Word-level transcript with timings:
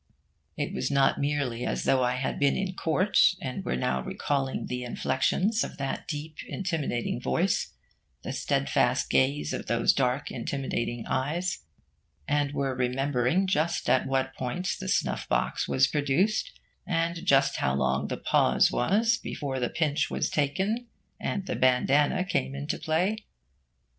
It 0.57 0.73
was 0.73 0.89
not 0.89 1.19
merely 1.21 1.63
as 1.63 1.83
though 1.83 2.03
I 2.03 2.15
had 2.15 2.39
been 2.39 2.57
in 2.57 2.73
court, 2.73 3.35
and 3.39 3.63
were 3.63 3.75
now 3.75 4.01
recalling 4.01 4.65
the 4.65 4.83
inflections 4.83 5.63
of 5.63 5.77
that 5.77 6.07
deep, 6.07 6.37
intimidating 6.47 7.21
voice, 7.21 7.75
the 8.23 8.33
steadfast 8.33 9.11
gaze 9.11 9.53
of 9.53 9.67
those 9.67 9.93
dark, 9.93 10.31
intimidating 10.31 11.05
eyes, 11.05 11.65
and 12.27 12.51
were 12.51 12.73
remembering 12.75 13.45
just 13.45 13.87
at 13.91 14.07
what 14.07 14.33
points 14.33 14.75
the 14.75 14.87
snuff 14.87 15.29
box 15.29 15.67
was 15.67 15.85
produced, 15.85 16.59
and 16.87 17.23
just 17.23 17.57
how 17.57 17.75
long 17.75 18.07
the 18.07 18.17
pause 18.17 18.71
was 18.71 19.17
before 19.19 19.59
the 19.59 19.69
pinch 19.69 20.09
was 20.09 20.31
taken 20.31 20.87
and 21.19 21.45
the 21.45 21.55
bandana 21.55 22.23
came 22.23 22.55
into 22.55 22.79
play. 22.79 23.17